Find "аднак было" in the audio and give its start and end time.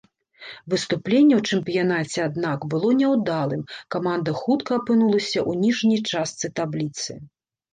2.29-2.89